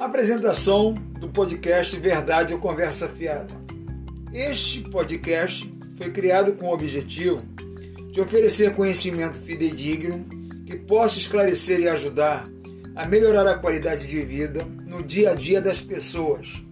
Apresentação 0.00 0.94
do 0.94 1.28
podcast 1.28 1.94
Verdade 1.98 2.54
ou 2.54 2.58
Conversa 2.58 3.06
Fiada. 3.06 3.54
Este 4.32 4.80
podcast 4.88 5.70
foi 5.94 6.10
criado 6.10 6.54
com 6.54 6.68
o 6.68 6.72
objetivo 6.72 7.42
de 8.10 8.18
oferecer 8.18 8.74
conhecimento 8.74 9.38
fidedigno 9.38 10.24
que 10.64 10.74
possa 10.74 11.18
esclarecer 11.18 11.80
e 11.80 11.88
ajudar 11.88 12.48
a 12.96 13.04
melhorar 13.04 13.46
a 13.46 13.58
qualidade 13.58 14.06
de 14.06 14.22
vida 14.24 14.66
no 14.86 15.02
dia 15.02 15.32
a 15.32 15.34
dia 15.34 15.60
das 15.60 15.82
pessoas 15.82 16.64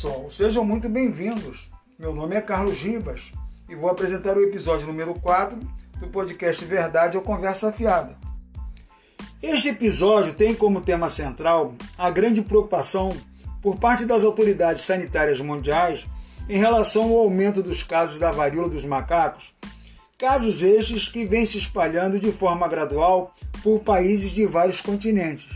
pessoal, 0.00 0.30
sejam 0.30 0.64
muito 0.64 0.88
bem-vindos. 0.88 1.70
Meu 1.98 2.14
nome 2.14 2.34
é 2.34 2.40
Carlos 2.40 2.80
Ribas 2.80 3.32
e 3.68 3.74
vou 3.74 3.90
apresentar 3.90 4.34
o 4.34 4.42
episódio 4.42 4.86
número 4.86 5.12
4 5.20 5.60
do 5.98 6.06
podcast 6.06 6.64
Verdade 6.64 7.18
ou 7.18 7.22
Conversa 7.22 7.68
Afiada. 7.68 8.16
Este 9.42 9.68
episódio 9.68 10.32
tem 10.32 10.54
como 10.54 10.80
tema 10.80 11.10
central 11.10 11.74
a 11.98 12.08
grande 12.08 12.40
preocupação 12.40 13.14
por 13.60 13.76
parte 13.76 14.06
das 14.06 14.24
autoridades 14.24 14.84
sanitárias 14.84 15.38
mundiais 15.38 16.08
em 16.48 16.56
relação 16.56 17.10
ao 17.10 17.18
aumento 17.18 17.62
dos 17.62 17.82
casos 17.82 18.18
da 18.18 18.32
varíola 18.32 18.70
dos 18.70 18.86
macacos, 18.86 19.54
casos 20.16 20.62
estes 20.62 21.10
que 21.10 21.26
vêm 21.26 21.44
se 21.44 21.58
espalhando 21.58 22.18
de 22.18 22.32
forma 22.32 22.66
gradual 22.68 23.34
por 23.62 23.80
países 23.80 24.30
de 24.30 24.46
vários 24.46 24.80
continentes. 24.80 25.50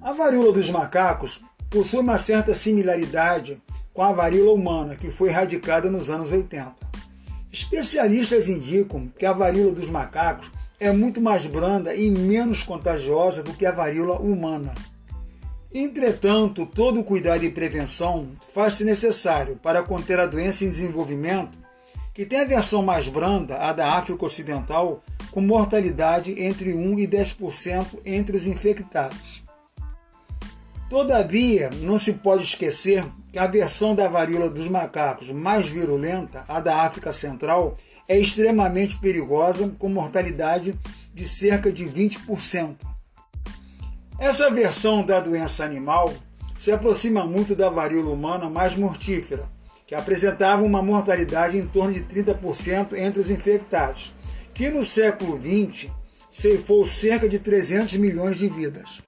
A 0.00 0.12
varíola 0.12 0.50
dos 0.50 0.70
macacos 0.70 1.44
possui 1.70 2.00
uma 2.00 2.18
certa 2.18 2.54
similaridade 2.54 3.60
com 3.92 4.02
a 4.02 4.12
varíola 4.12 4.52
humana, 4.52 4.96
que 4.96 5.10
foi 5.10 5.30
erradicada 5.30 5.90
nos 5.90 6.10
anos 6.10 6.30
80. 6.30 6.74
Especialistas 7.50 8.48
indicam 8.48 9.10
que 9.18 9.24
a 9.24 9.32
varíola 9.32 9.72
dos 9.72 9.88
macacos 9.88 10.52
é 10.78 10.92
muito 10.92 11.20
mais 11.20 11.46
branda 11.46 11.94
e 11.94 12.10
menos 12.10 12.62
contagiosa 12.62 13.42
do 13.42 13.54
que 13.54 13.64
a 13.64 13.72
varíola 13.72 14.18
humana. 14.18 14.74
Entretanto, 15.72 16.66
todo 16.66 17.02
cuidado 17.02 17.44
e 17.44 17.50
prevenção 17.50 18.28
faz-se 18.54 18.84
necessário 18.84 19.56
para 19.56 19.82
conter 19.82 20.18
a 20.18 20.26
doença 20.26 20.64
em 20.64 20.70
desenvolvimento, 20.70 21.58
que 22.14 22.24
tem 22.24 22.40
a 22.40 22.46
versão 22.46 22.82
mais 22.82 23.08
branda, 23.08 23.56
a 23.56 23.72
da 23.72 23.92
África 23.92 24.24
Ocidental, 24.24 25.02
com 25.30 25.40
mortalidade 25.40 26.34
entre 26.42 26.74
1 26.74 26.98
e 26.98 27.06
10% 27.06 27.86
entre 28.04 28.36
os 28.36 28.46
infectados. 28.46 29.45
Todavia, 30.88 31.68
não 31.82 31.98
se 31.98 32.14
pode 32.14 32.44
esquecer 32.44 33.04
que 33.32 33.38
a 33.38 33.46
versão 33.48 33.94
da 33.94 34.08
varíola 34.08 34.48
dos 34.48 34.68
macacos 34.68 35.32
mais 35.32 35.66
virulenta, 35.66 36.44
a 36.46 36.60
da 36.60 36.82
África 36.82 37.12
Central, 37.12 37.74
é 38.08 38.16
extremamente 38.16 38.98
perigosa, 38.98 39.74
com 39.78 39.88
mortalidade 39.88 40.78
de 41.12 41.26
cerca 41.26 41.72
de 41.72 41.84
20%. 41.84 42.76
Essa 44.20 44.50
versão 44.50 45.04
da 45.04 45.18
doença 45.18 45.64
animal 45.64 46.14
se 46.56 46.70
aproxima 46.70 47.26
muito 47.26 47.56
da 47.56 47.68
varíola 47.68 48.12
humana 48.12 48.48
mais 48.48 48.76
mortífera, 48.76 49.50
que 49.88 49.94
apresentava 49.94 50.62
uma 50.62 50.82
mortalidade 50.82 51.58
em 51.58 51.66
torno 51.66 51.92
de 51.92 52.02
30% 52.02 52.96
entre 52.96 53.20
os 53.20 53.28
infectados, 53.28 54.14
que 54.54 54.70
no 54.70 54.84
século 54.84 55.36
XX 55.36 55.90
ceifou 56.30 56.86
cerca 56.86 57.28
de 57.28 57.40
300 57.40 57.96
milhões 57.96 58.38
de 58.38 58.48
vidas. 58.48 59.02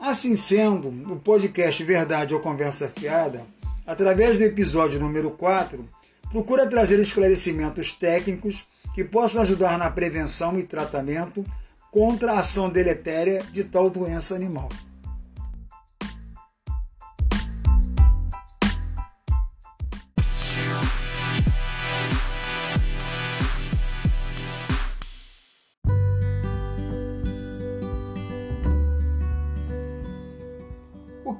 Assim 0.00 0.34
sendo, 0.34 0.90
no 0.90 1.20
podcast 1.20 1.84
Verdade 1.84 2.34
ou 2.34 2.40
Conversa 2.40 2.88
Fiada, 2.88 3.46
através 3.86 4.38
do 4.38 4.44
episódio 4.44 4.98
número 4.98 5.30
4, 5.32 5.86
procura 6.30 6.66
trazer 6.66 6.98
esclarecimentos 6.98 7.92
técnicos 7.92 8.66
que 8.94 9.04
possam 9.04 9.42
ajudar 9.42 9.76
na 9.76 9.90
prevenção 9.90 10.58
e 10.58 10.62
tratamento 10.62 11.44
contra 11.92 12.32
a 12.32 12.38
ação 12.38 12.70
deletéria 12.70 13.44
de 13.52 13.62
tal 13.62 13.90
doença 13.90 14.34
animal. 14.34 14.70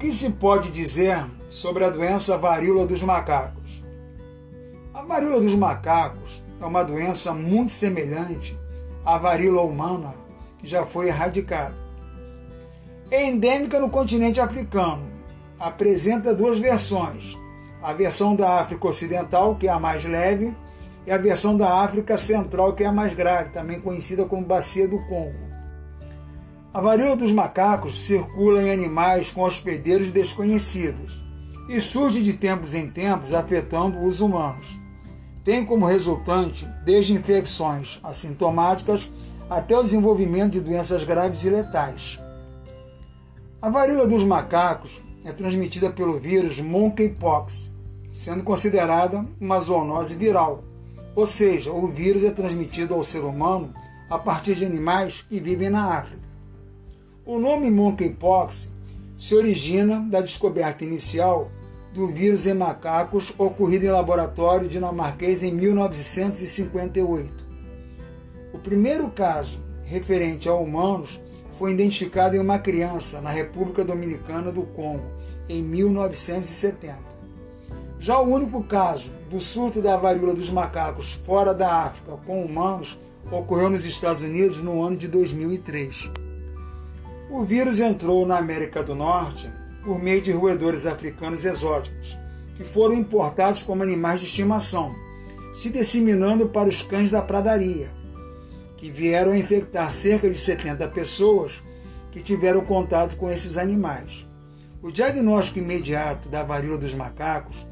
Que 0.01 0.15
se 0.15 0.31
pode 0.31 0.71
dizer 0.71 1.27
sobre 1.47 1.85
a 1.85 1.91
doença 1.91 2.39
varíola 2.39 2.87
dos 2.87 3.03
macacos? 3.03 3.85
A 4.95 5.03
varíola 5.03 5.43
dos 5.43 5.55
macacos 5.55 6.43
é 6.59 6.65
uma 6.65 6.83
doença 6.83 7.35
muito 7.35 7.71
semelhante 7.71 8.59
à 9.05 9.19
varíola 9.19 9.61
humana, 9.61 10.15
que 10.59 10.67
já 10.67 10.87
foi 10.87 11.09
erradicada. 11.09 11.75
É 13.11 13.29
endêmica 13.29 13.79
no 13.79 13.91
continente 13.91 14.41
africano. 14.41 15.07
Apresenta 15.59 16.35
duas 16.35 16.59
versões: 16.59 17.39
a 17.83 17.93
versão 17.93 18.35
da 18.35 18.59
África 18.59 18.89
Ocidental, 18.89 19.57
que 19.57 19.69
é 19.69 19.71
a 19.71 19.79
mais 19.79 20.07
leve, 20.07 20.57
e 21.07 21.13
a 21.13 21.19
versão 21.19 21.59
da 21.59 21.83
África 21.85 22.17
Central, 22.17 22.73
que 22.73 22.85
é 22.85 22.87
a 22.87 22.93
mais 22.93 23.13
grave, 23.13 23.51
também 23.51 23.79
conhecida 23.79 24.25
como 24.25 24.47
Bacia 24.47 24.89
do 24.89 24.99
Congo. 25.07 25.50
A 26.73 26.81
varíola 26.81 27.17
dos 27.17 27.33
macacos 27.33 28.01
circula 28.01 28.63
em 28.63 28.71
animais 28.71 29.33
com 29.33 29.43
hospedeiros 29.43 30.13
desconhecidos 30.13 31.27
e 31.69 31.81
surge 31.81 32.23
de 32.23 32.35
tempos 32.35 32.75
em 32.75 32.89
tempos 32.89 33.35
afetando 33.35 34.01
os 34.05 34.21
humanos. 34.21 34.81
Tem 35.43 35.67
como 35.67 35.85
resultante 35.85 36.69
desde 36.85 37.13
infecções 37.13 37.99
assintomáticas 38.05 39.13
até 39.49 39.77
o 39.77 39.83
desenvolvimento 39.83 40.53
de 40.53 40.61
doenças 40.61 41.03
graves 41.03 41.43
e 41.43 41.51
letais. 41.51 42.23
A 43.61 43.69
varíola 43.69 44.07
dos 44.07 44.23
macacos 44.23 45.03
é 45.25 45.33
transmitida 45.33 45.91
pelo 45.91 46.21
vírus 46.21 46.61
monkeypox, 46.61 47.75
sendo 48.13 48.45
considerada 48.45 49.27
uma 49.41 49.59
zoonose 49.59 50.15
viral, 50.15 50.63
ou 51.17 51.27
seja, 51.27 51.73
o 51.73 51.89
vírus 51.89 52.23
é 52.23 52.31
transmitido 52.31 52.95
ao 52.95 53.03
ser 53.03 53.25
humano 53.25 53.75
a 54.09 54.21
partir 54.21 54.55
de 54.55 54.65
animais 54.65 55.27
que 55.29 55.41
vivem 55.41 55.69
na 55.69 55.99
África. 55.99 56.30
O 57.33 57.39
nome 57.39 57.71
monkeypox 57.71 58.75
se 59.17 59.37
origina 59.37 60.01
da 60.01 60.21
descoberta 60.21 60.85
inicial 60.85 61.49
do 61.95 62.09
vírus 62.09 62.45
em 62.45 62.55
macacos 62.55 63.33
ocorrido 63.39 63.87
em 63.87 63.91
laboratório 63.91 64.67
dinamarquês 64.67 65.45
em 65.45 65.53
1958. 65.55 67.47
O 68.53 68.59
primeiro 68.59 69.09
caso 69.11 69.65
referente 69.85 70.49
a 70.49 70.55
humanos 70.55 71.23
foi 71.57 71.71
identificado 71.71 72.35
em 72.35 72.41
uma 72.41 72.59
criança 72.59 73.21
na 73.21 73.31
República 73.31 73.85
Dominicana 73.85 74.51
do 74.51 74.63
Congo 74.63 75.07
em 75.49 75.63
1970. 75.63 76.99
Já 78.01 78.19
o 78.19 78.29
único 78.29 78.61
caso 78.65 79.17
do 79.31 79.39
surto 79.39 79.81
da 79.81 79.97
varíola 79.97 80.35
dos 80.35 80.51
macacos 80.51 81.15
fora 81.15 81.55
da 81.55 81.73
África 81.85 82.17
com 82.27 82.45
humanos 82.45 83.01
ocorreu 83.31 83.71
nos 83.71 83.85
Estados 83.85 84.23
Unidos 84.23 84.61
no 84.61 84.83
ano 84.83 84.97
de 84.97 85.07
2003. 85.07 86.11
O 87.33 87.45
vírus 87.45 87.79
entrou 87.79 88.27
na 88.27 88.39
América 88.39 88.83
do 88.83 88.93
Norte 88.93 89.49
por 89.85 90.03
meio 90.03 90.21
de 90.21 90.33
roedores 90.33 90.85
africanos 90.85 91.45
exóticos, 91.45 92.19
que 92.57 92.65
foram 92.65 92.97
importados 92.97 93.63
como 93.63 93.85
animais 93.85 94.19
de 94.19 94.27
estimação, 94.27 94.93
se 95.53 95.71
disseminando 95.71 96.49
para 96.49 96.69
os 96.69 96.83
cães 96.83 97.09
da 97.09 97.23
pradaria, 97.23 97.89
que 98.77 98.91
vieram 98.91 99.31
a 99.31 99.39
infectar 99.39 99.89
cerca 99.93 100.29
de 100.29 100.35
70 100.35 100.89
pessoas 100.89 101.63
que 102.11 102.21
tiveram 102.21 102.63
contato 102.63 103.17
com 103.17 103.31
esses 103.31 103.57
animais. 103.57 104.27
O 104.83 104.91
diagnóstico 104.91 105.61
imediato 105.61 106.29
da 106.29 106.43
varíola 106.43 106.79
dos 106.79 106.97
macacos 106.97 107.69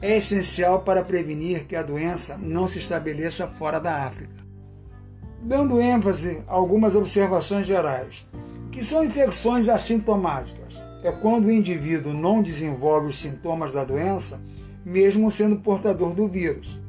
é 0.00 0.18
essencial 0.18 0.82
para 0.82 1.02
prevenir 1.02 1.66
que 1.66 1.74
a 1.74 1.82
doença 1.82 2.38
não 2.38 2.68
se 2.68 2.78
estabeleça 2.78 3.48
fora 3.48 3.80
da 3.80 4.04
África. 4.04 4.38
Dando 5.42 5.80
ênfase 5.80 6.44
a 6.46 6.54
algumas 6.54 6.94
observações 6.94 7.66
gerais 7.66 8.24
que 8.70 8.84
são 8.84 9.04
infecções 9.04 9.68
assintomáticas. 9.68 10.82
É 11.02 11.10
quando 11.10 11.46
o 11.46 11.52
indivíduo 11.52 12.12
não 12.12 12.42
desenvolve 12.42 13.08
os 13.08 13.18
sintomas 13.18 13.72
da 13.72 13.84
doença, 13.84 14.42
mesmo 14.84 15.30
sendo 15.30 15.56
portador 15.56 16.14
do 16.14 16.28
vírus. 16.28 16.80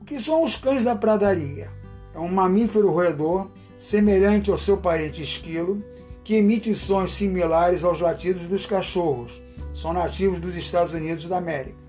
O 0.00 0.04
que 0.04 0.18
são 0.18 0.42
os 0.42 0.56
cães 0.56 0.84
da 0.84 0.96
pradaria? 0.96 1.70
É 2.14 2.18
um 2.18 2.28
mamífero 2.28 2.90
roedor 2.90 3.50
semelhante 3.78 4.50
ao 4.50 4.56
seu 4.56 4.78
parente 4.78 5.22
esquilo, 5.22 5.82
que 6.24 6.34
emite 6.34 6.74
sons 6.74 7.12
similares 7.12 7.82
aos 7.82 8.00
latidos 8.00 8.48
dos 8.48 8.66
cachorros. 8.66 9.42
São 9.72 9.92
nativos 9.92 10.40
dos 10.40 10.54
Estados 10.54 10.92
Unidos 10.92 11.28
da 11.28 11.38
América. 11.38 11.82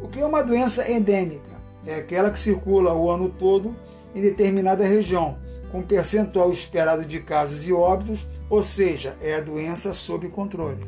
O 0.00 0.08
que 0.08 0.20
é 0.20 0.26
uma 0.26 0.42
doença 0.42 0.90
endêmica? 0.90 1.50
É 1.86 1.96
aquela 1.96 2.30
que 2.30 2.40
circula 2.40 2.94
o 2.94 3.10
ano 3.10 3.28
todo 3.28 3.74
em 4.14 4.20
determinada 4.20 4.84
região, 4.84 5.38
com 5.70 5.82
percentual 5.82 6.50
esperado 6.50 7.04
de 7.04 7.20
casos 7.20 7.66
e 7.66 7.72
óbitos, 7.72 8.26
ou 8.48 8.62
seja, 8.62 9.16
é 9.20 9.36
a 9.36 9.40
doença 9.40 9.92
sob 9.92 10.28
controle. 10.28 10.84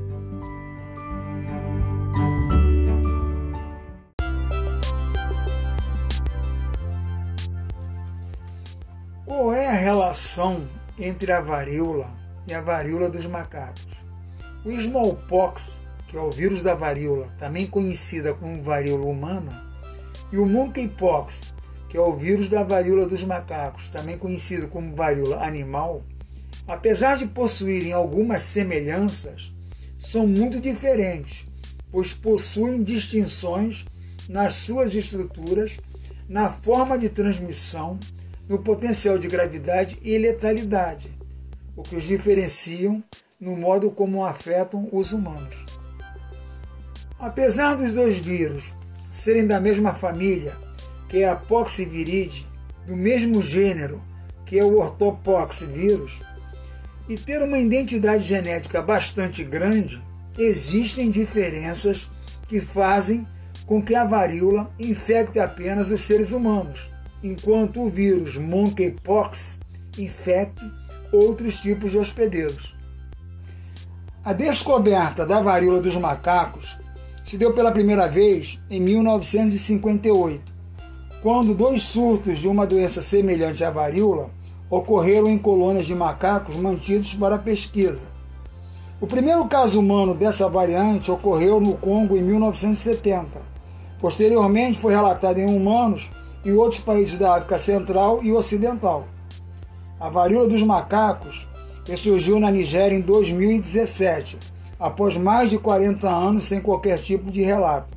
Qual 9.25 9.55
é 9.55 9.69
a 9.69 9.73
relação 9.73 10.67
entre 10.99 11.33
a 11.33 11.41
varíola 11.41 12.11
e 12.47 12.53
a 12.53 12.61
varíola 12.61 13.09
dos 13.09 13.27
macacos? 13.27 14.05
O 14.65 14.71
smallpox, 14.71 15.85
que 16.07 16.17
é 16.17 16.21
o 16.21 16.31
vírus 16.31 16.63
da 16.63 16.75
varíola, 16.75 17.29
também 17.39 17.67
conhecida 17.67 18.35
como 18.35 18.63
varíola 18.63 19.07
humana, 19.07 19.65
e 20.33 20.39
o 20.39 20.47
monkeypox, 20.47 21.55
que 21.91 21.97
é 21.97 22.01
o 22.01 22.17
vírus 22.17 22.49
da 22.49 22.63
varíola 22.63 23.05
dos 23.05 23.25
macacos, 23.25 23.91
também 23.91 24.17
conhecido 24.17 24.69
como 24.69 24.95
varíola 24.95 25.45
animal, 25.45 26.05
apesar 26.67 27.19
de 27.19 27.27
possuírem 27.27 27.93
algumas 27.93 28.45
semelhanças, 28.45 29.53
são 29.99 30.25
muito 30.25 30.61
diferentes, 30.61 31.49
pois 31.91 32.15
possuem 32.15 32.85
distinções 32.85 33.85
nas 34.29 34.55
suas 34.55 34.95
estruturas, 34.95 35.79
na 36.29 36.49
forma 36.49 36.97
de 36.97 37.09
transmissão, 37.09 37.99
no 38.49 38.61
potencial 38.61 39.19
de 39.19 39.27
gravidade 39.27 39.99
e 40.01 40.17
letalidade, 40.17 41.11
o 41.75 41.83
que 41.83 41.97
os 41.97 42.05
diferenciam 42.05 43.03
no 43.41 43.57
modo 43.57 43.91
como 43.91 44.25
afetam 44.25 44.89
os 44.93 45.11
humanos. 45.11 45.67
Apesar 47.19 47.75
dos 47.75 47.95
dois 47.95 48.19
vírus 48.19 48.77
serem 49.11 49.45
da 49.45 49.61
mesma 49.61 49.93
família, 49.93 50.57
que 51.11 51.23
é 51.23 51.29
a 51.29 51.35
poxviride, 51.37 52.47
do 52.87 52.97
mesmo 52.97 53.43
gênero 53.43 54.01
que 54.47 54.59
é 54.59 54.65
o 54.65 54.79
ortopox 54.79 55.63
vírus, 55.63 56.23
e 57.09 57.17
ter 57.19 57.43
uma 57.43 57.59
identidade 57.59 58.25
genética 58.25 58.81
bastante 58.81 59.45
grande, 59.45 60.03
existem 60.39 61.11
diferenças 61.11 62.11
que 62.49 62.61
fazem 62.61 63.27
com 63.67 63.83
que 63.83 63.95
a 63.95 64.05
varíola 64.05 64.73
infecte 64.79 65.39
apenas 65.39 65.91
os 65.91 66.01
seres 66.01 66.33
humanos, 66.33 66.91
enquanto 67.23 67.81
o 67.81 67.91
vírus 67.91 68.37
monkeypox 68.37 69.61
infecte 69.99 70.65
outros 71.13 71.61
tipos 71.61 71.93
de 71.93 71.99
hospedeiros. 71.99 72.77
A 74.25 74.33
descoberta 74.33 75.25
da 75.27 75.41
varíola 75.41 75.81
dos 75.81 75.97
macacos 75.97 76.79
se 77.25 77.39
deu 77.39 77.55
pela 77.55 77.73
primeira 77.73 78.09
vez 78.09 78.61
em 78.69 78.81
1958, 78.81 80.50
quando 81.23 81.55
dois 81.55 81.83
surtos 81.83 82.39
de 82.39 82.49
uma 82.49 82.67
doença 82.67 83.03
semelhante 83.03 83.63
à 83.63 83.71
varíola 83.71 84.31
ocorreram 84.71 85.29
em 85.29 85.37
colônias 85.37 85.87
de 85.87 85.95
macacos 85.95 86.57
mantidos 86.57 87.13
para 87.15 87.39
pesquisa. 87.39 88.11
O 89.01 89.07
primeiro 89.07 89.47
caso 89.47 89.81
humano 89.81 90.15
dessa 90.15 90.49
variante 90.49 91.11
ocorreu 91.11 91.61
no 91.61 91.75
Congo 91.75 92.17
em 92.17 92.23
1970. 92.23 93.43
Posteriormente, 93.99 94.79
foi 94.79 94.95
relatado 94.95 95.39
em 95.39 95.47
humanos 95.47 96.11
em 96.45 96.53
outros 96.53 96.81
países 96.81 97.19
da 97.19 97.35
África 97.35 97.59
Central 97.59 98.21
e 98.23 98.33
Ocidental. 98.33 99.07
A 99.99 100.09
varíola 100.09 100.49
dos 100.49 100.63
macacos 100.63 101.49
surgiu 101.97 102.39
na 102.39 102.51
Nigéria 102.51 102.97
em 102.97 103.01
2017 103.01 104.39
após 104.79 105.17
mais 105.17 105.51
de 105.51 105.59
40 105.59 106.09
anos 106.09 106.45
sem 106.45 106.61
qualquer 106.61 106.99
tipo 106.99 107.31
de 107.31 107.43
relato. 107.43 107.93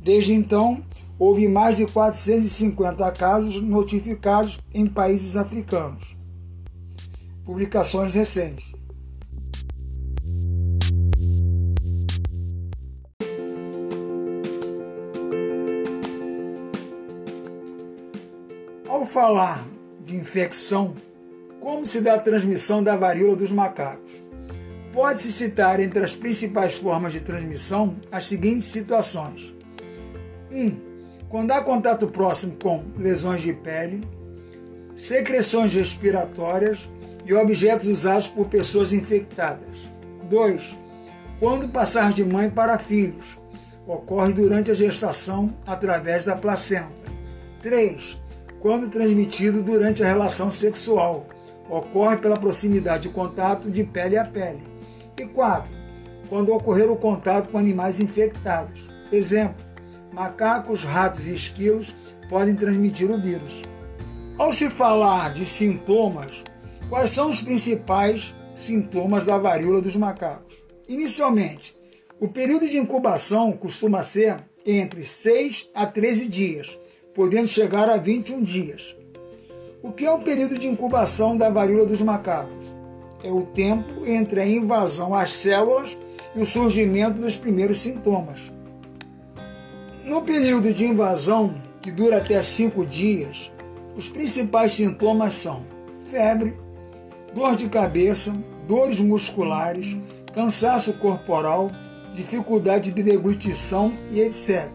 Desde 0.00 0.34
então, 0.34 0.82
houve 1.18 1.48
mais 1.48 1.76
de 1.78 1.86
450 1.86 3.10
casos 3.12 3.60
notificados 3.60 4.60
em 4.72 4.86
países 4.86 5.36
africanos. 5.36 6.16
Publicações 7.44 8.14
recentes. 8.14 8.72
Ao 18.86 19.04
falar 19.04 19.66
de 20.04 20.16
infecção, 20.16 20.94
como 21.60 21.84
se 21.84 22.00
dá 22.00 22.14
a 22.14 22.20
transmissão 22.20 22.82
da 22.82 22.96
varíola 22.96 23.36
dos 23.36 23.50
macacos? 23.50 24.22
Pode-se 24.92 25.30
citar 25.30 25.80
entre 25.80 26.02
as 26.02 26.14
principais 26.14 26.78
formas 26.78 27.12
de 27.12 27.20
transmissão 27.20 27.96
as 28.10 28.24
seguintes 28.24 28.68
situações: 28.68 29.54
1. 30.50 30.66
Um, 30.66 30.87
quando 31.28 31.52
há 31.52 31.62
contato 31.62 32.08
próximo 32.08 32.56
com 32.56 32.84
lesões 32.96 33.42
de 33.42 33.52
pele, 33.52 34.02
secreções 34.94 35.74
respiratórias 35.74 36.90
e 37.24 37.34
objetos 37.34 37.86
usados 37.86 38.28
por 38.28 38.46
pessoas 38.46 38.92
infectadas. 38.92 39.92
2. 40.28 40.76
Quando 41.38 41.68
passar 41.68 42.12
de 42.12 42.24
mãe 42.24 42.48
para 42.50 42.78
filhos, 42.78 43.38
ocorre 43.86 44.32
durante 44.32 44.70
a 44.70 44.74
gestação 44.74 45.54
através 45.66 46.24
da 46.24 46.34
placenta. 46.34 47.08
3. 47.62 48.20
Quando 48.60 48.88
transmitido 48.88 49.62
durante 49.62 50.02
a 50.02 50.06
relação 50.06 50.50
sexual, 50.50 51.26
ocorre 51.68 52.16
pela 52.16 52.38
proximidade 52.38 53.04
de 53.04 53.14
contato 53.14 53.70
de 53.70 53.84
pele 53.84 54.16
a 54.16 54.24
pele. 54.24 54.66
E 55.16 55.26
4. 55.26 55.72
Quando 56.28 56.54
ocorrer 56.54 56.90
o 56.90 56.96
contato 56.96 57.50
com 57.50 57.58
animais 57.58 58.00
infectados. 58.00 58.90
Exemplo: 59.12 59.67
macacos, 60.12 60.84
ratos 60.84 61.26
e 61.26 61.34
esquilos 61.34 61.94
podem 62.28 62.54
transmitir 62.54 63.10
o 63.10 63.20
vírus. 63.20 63.64
Ao 64.38 64.52
se 64.52 64.70
falar 64.70 65.32
de 65.32 65.44
sintomas, 65.44 66.44
quais 66.88 67.10
são 67.10 67.28
os 67.28 67.40
principais 67.40 68.34
sintomas 68.54 69.24
da 69.26 69.38
varíola 69.38 69.80
dos 69.80 69.96
macacos? 69.96 70.64
Inicialmente, 70.88 71.76
o 72.20 72.28
período 72.28 72.68
de 72.68 72.78
incubação 72.78 73.52
costuma 73.52 74.04
ser 74.04 74.44
entre 74.64 75.04
6 75.04 75.70
a 75.74 75.86
13 75.86 76.28
dias, 76.28 76.78
podendo 77.14 77.46
chegar 77.46 77.88
a 77.88 77.96
21 77.96 78.42
dias. 78.42 78.96
O 79.82 79.92
que 79.92 80.04
é 80.04 80.10
o 80.10 80.20
período 80.20 80.58
de 80.58 80.68
incubação 80.68 81.36
da 81.36 81.50
varíola 81.50 81.86
dos 81.86 82.02
macacos? 82.02 82.68
é 83.22 83.30
o 83.30 83.42
tempo 83.42 84.06
entre 84.06 84.40
a 84.40 84.46
invasão 84.46 85.14
às 85.14 85.32
células 85.32 85.98
e 86.34 86.40
o 86.40 86.46
surgimento 86.46 87.20
dos 87.20 87.36
primeiros 87.36 87.80
sintomas. 87.80 88.52
No 90.08 90.22
período 90.22 90.72
de 90.72 90.86
invasão, 90.86 91.54
que 91.82 91.92
dura 91.92 92.16
até 92.16 92.42
cinco 92.42 92.86
dias, 92.86 93.52
os 93.94 94.08
principais 94.08 94.72
sintomas 94.72 95.34
são 95.34 95.62
febre, 96.10 96.56
dor 97.34 97.54
de 97.54 97.68
cabeça, 97.68 98.36
dores 98.66 99.00
musculares, 99.00 99.98
cansaço 100.32 100.94
corporal, 100.94 101.70
dificuldade 102.14 102.90
de 102.90 103.02
deglutição 103.02 103.92
e 104.10 104.20
etc. 104.20 104.72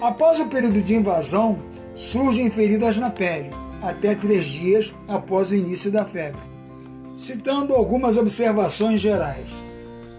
Após 0.00 0.38
o 0.38 0.48
período 0.48 0.82
de 0.82 0.94
invasão, 0.94 1.58
surgem 1.94 2.50
feridas 2.50 2.98
na 2.98 3.08
pele, 3.08 3.50
até 3.80 4.14
três 4.14 4.44
dias 4.44 4.94
após 5.08 5.50
o 5.50 5.54
início 5.54 5.90
da 5.90 6.04
febre 6.04 6.52
citando 7.14 7.74
algumas 7.74 8.16
observações 8.16 9.00
gerais. 9.00 9.50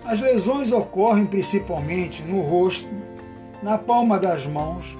As 0.05 0.21
lesões 0.21 0.71
ocorrem 0.71 1.25
principalmente 1.25 2.23
no 2.23 2.41
rosto, 2.41 2.89
na 3.63 3.77
palma 3.77 4.19
das 4.19 4.45
mãos, 4.45 4.99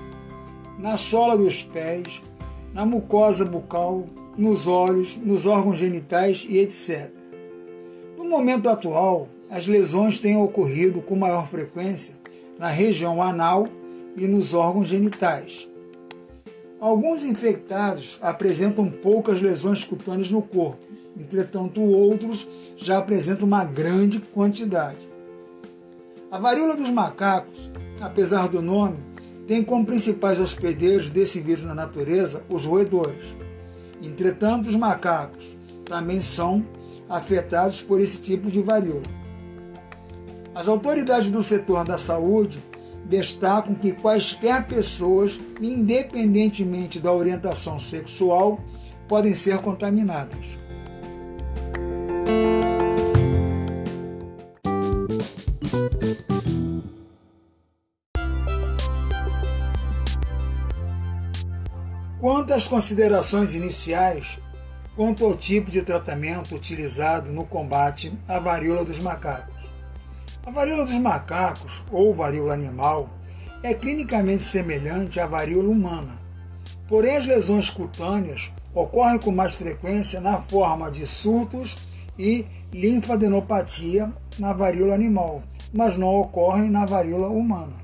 na 0.79 0.95
sola 0.95 1.37
dos 1.37 1.61
pés, 1.61 2.21
na 2.73 2.85
mucosa 2.85 3.43
bucal, 3.43 4.05
nos 4.37 4.67
olhos, 4.67 5.17
nos 5.17 5.45
órgãos 5.45 5.77
genitais 5.77 6.47
e 6.49 6.59
etc. 6.59 7.11
No 8.17 8.23
momento 8.23 8.69
atual, 8.69 9.27
as 9.49 9.67
lesões 9.67 10.17
têm 10.17 10.37
ocorrido 10.37 11.01
com 11.01 11.13
maior 11.13 11.45
frequência 11.45 12.17
na 12.57 12.69
região 12.69 13.21
anal 13.21 13.67
e 14.15 14.27
nos 14.27 14.53
órgãos 14.53 14.87
genitais. 14.87 15.69
Alguns 16.79 17.25
infectados 17.25 18.17
apresentam 18.21 18.89
poucas 18.89 19.41
lesões 19.41 19.83
cutâneas 19.83 20.31
no 20.31 20.41
corpo, 20.41 20.79
entretanto, 21.19 21.81
outros 21.81 22.49
já 22.77 22.97
apresentam 22.97 23.45
uma 23.45 23.65
grande 23.65 24.19
quantidade. 24.19 25.11
A 26.31 26.39
varíola 26.39 26.75
dos 26.75 26.89
macacos, 26.89 27.71
apesar 28.05 28.47
do 28.47 28.61
nome, 28.61 28.97
tem 29.47 29.63
como 29.63 29.85
principais 29.85 30.39
hospedeiros 30.39 31.09
desse 31.09 31.41
vírus 31.41 31.63
na 31.63 31.73
natureza 31.73 32.43
os 32.49 32.65
roedores. 32.65 33.35
Entretanto, 34.01 34.69
os 34.69 34.75
macacos 34.75 35.57
também 35.85 36.21
são 36.21 36.65
afetados 37.09 37.81
por 37.81 37.99
esse 37.99 38.21
tipo 38.21 38.49
de 38.49 38.61
varíola. 38.61 39.03
As 40.55 40.67
autoridades 40.67 41.31
do 41.31 41.41
setor 41.41 41.85
da 41.85 41.97
saúde 41.97 42.63
destacam 43.05 43.75
que 43.75 43.91
quaisquer 43.91 44.65
pessoas, 44.67 45.41
independentemente 45.61 46.99
da 46.99 47.11
orientação 47.11 47.79
sexual, 47.79 48.59
podem 49.07 49.33
ser 49.33 49.59
contaminadas. 49.59 50.57
Quanto 62.43 62.55
às 62.55 62.67
considerações 62.67 63.55
iniciais, 63.55 64.37
quanto 64.97 65.23
ao 65.23 65.33
tipo 65.33 65.71
de 65.71 65.81
tratamento 65.81 66.53
utilizado 66.53 67.31
no 67.31 67.45
combate 67.45 68.13
à 68.27 68.37
varíola 68.37 68.83
dos 68.83 68.99
macacos. 68.99 69.71
A 70.45 70.51
varíola 70.51 70.83
dos 70.83 70.97
macacos, 70.97 71.85
ou 71.89 72.13
varíola 72.13 72.53
animal, 72.53 73.09
é 73.63 73.73
clinicamente 73.73 74.43
semelhante 74.43 75.21
à 75.21 75.25
varíola 75.25 75.69
humana. 75.69 76.19
Porém, 76.85 77.15
as 77.15 77.25
lesões 77.25 77.69
cutâneas 77.69 78.51
ocorrem 78.75 79.19
com 79.19 79.31
mais 79.31 79.55
frequência 79.55 80.19
na 80.19 80.41
forma 80.41 80.91
de 80.91 81.07
surtos 81.07 81.77
e 82.19 82.45
linfadenopatia 82.73 84.11
na 84.37 84.51
varíola 84.51 84.93
animal, 84.93 85.43
mas 85.73 85.95
não 85.95 86.09
ocorrem 86.09 86.69
na 86.69 86.85
varíola 86.85 87.29
humana. 87.29 87.77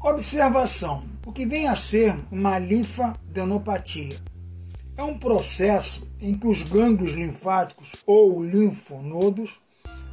Observação: 0.00 1.02
o 1.28 1.32
que 1.32 1.44
vem 1.44 1.68
a 1.68 1.74
ser 1.74 2.18
uma 2.32 2.58
linfadenopatia? 2.58 4.16
É 4.96 5.02
um 5.02 5.18
processo 5.18 6.08
em 6.18 6.32
que 6.32 6.46
os 6.46 6.62
gânglios 6.62 7.12
linfáticos 7.12 7.96
ou 8.06 8.42
linfonodos 8.42 9.60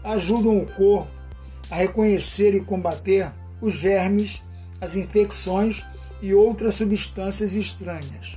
ajudam 0.04 0.58
o 0.58 0.66
corpo 0.66 1.10
a 1.72 1.78
reconhecer 1.78 2.54
e 2.54 2.60
combater 2.60 3.34
os 3.62 3.76
germes, 3.76 4.44
as 4.82 4.98
infecções 4.98 5.86
e 6.22 6.34
outras 6.34 6.76
substâncias 6.76 7.56
estranhas. 7.56 8.36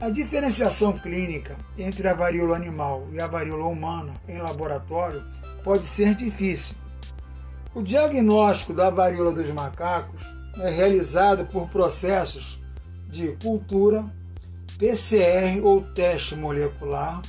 A 0.00 0.10
diferenciação 0.10 0.98
clínica 0.98 1.56
entre 1.78 2.08
a 2.08 2.14
varíola 2.14 2.56
animal 2.56 3.06
e 3.12 3.20
a 3.20 3.28
varíola 3.28 3.66
humana 3.66 4.20
em 4.26 4.38
laboratório 4.38 5.22
pode 5.62 5.86
ser 5.86 6.16
difícil. 6.16 6.74
O 7.72 7.80
diagnóstico 7.80 8.74
da 8.74 8.90
varíola 8.90 9.30
dos 9.30 9.52
macacos 9.52 10.41
é 10.58 10.70
realizado 10.70 11.46
por 11.46 11.68
processos 11.68 12.62
de 13.08 13.32
cultura, 13.42 14.10
PCR 14.78 15.60
ou 15.62 15.82
teste 15.82 16.36
molecular, 16.36 17.22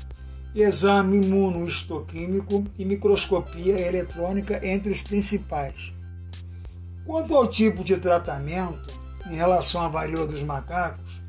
exame 0.55 1.17
imunohistoquímico 1.17 2.63
e 2.77 2.85
microscopia 2.85 3.79
eletrônica 3.79 4.59
entre 4.65 4.91
os 4.91 5.01
principais. 5.01 5.93
Quanto 7.05 7.35
ao 7.35 7.47
tipo 7.47 7.83
de 7.83 7.97
tratamento 7.97 8.93
em 9.29 9.35
relação 9.35 9.83
à 9.83 9.87
varíola 9.87 10.27
dos 10.27 10.43
macacos, 10.43 11.21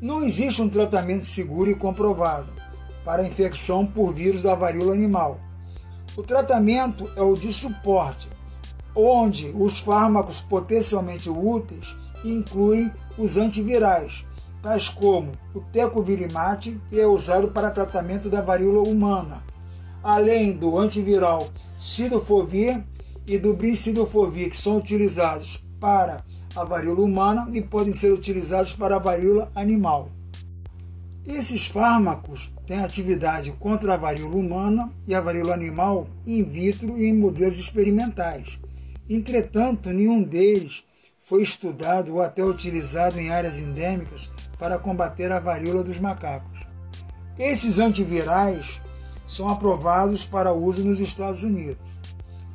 não 0.00 0.22
existe 0.22 0.62
um 0.62 0.68
tratamento 0.68 1.24
seguro 1.24 1.70
e 1.70 1.74
comprovado 1.74 2.52
para 3.04 3.22
a 3.22 3.26
infecção 3.26 3.84
por 3.86 4.12
vírus 4.12 4.42
da 4.42 4.54
varíola 4.54 4.92
animal. 4.92 5.40
O 6.16 6.22
tratamento 6.22 7.10
é 7.16 7.22
o 7.22 7.34
de 7.34 7.52
suporte, 7.52 8.28
onde 8.94 9.52
os 9.54 9.80
fármacos 9.80 10.40
potencialmente 10.40 11.30
úteis 11.30 11.96
incluem 12.24 12.90
os 13.16 13.36
antivirais, 13.36 14.26
tais 14.62 14.88
como 14.88 15.32
o 15.54 15.60
tecovirimat, 15.60 16.68
que 16.88 17.00
é 17.00 17.06
usado 17.06 17.48
para 17.48 17.70
tratamento 17.70 18.28
da 18.28 18.42
varíola 18.42 18.88
humana, 18.88 19.42
além 20.02 20.52
do 20.52 20.78
antiviral 20.78 21.48
cidofovir 21.78 22.82
e 23.26 23.38
do 23.38 23.54
brincidofovir, 23.54 24.50
que 24.50 24.58
são 24.58 24.78
utilizados 24.78 25.64
para 25.78 26.24
a 26.56 26.64
varíola 26.64 27.02
humana 27.02 27.48
e 27.52 27.62
podem 27.62 27.92
ser 27.92 28.12
utilizados 28.12 28.72
para 28.72 28.96
a 28.96 29.00
varíola 29.00 29.50
animal. 29.54 30.10
Esses 31.26 31.66
fármacos 31.66 32.50
têm 32.66 32.80
atividade 32.80 33.52
contra 33.52 33.94
a 33.94 33.96
varíola 33.98 34.36
humana 34.36 34.90
e 35.06 35.14
a 35.14 35.20
varíola 35.20 35.52
animal 35.52 36.08
in 36.26 36.42
vitro 36.42 36.96
e 36.96 37.04
em 37.04 37.14
modelos 37.14 37.58
experimentais. 37.58 38.58
Entretanto, 39.08 39.90
nenhum 39.90 40.22
deles 40.22 40.84
foi 41.20 41.42
estudado 41.42 42.14
ou 42.14 42.22
até 42.22 42.44
utilizado 42.44 43.18
em 43.18 43.30
áreas 43.30 43.58
endêmicas 43.58 44.30
para 44.58 44.78
combater 44.78 45.30
a 45.30 45.38
varíola 45.38 45.82
dos 45.82 45.98
macacos. 45.98 46.60
Esses 47.38 47.78
antivirais 47.78 48.80
são 49.26 49.48
aprovados 49.48 50.24
para 50.24 50.52
uso 50.52 50.84
nos 50.84 51.00
Estados 51.00 51.42
Unidos. 51.42 51.78